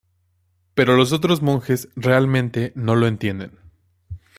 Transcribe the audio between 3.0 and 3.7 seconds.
entienden.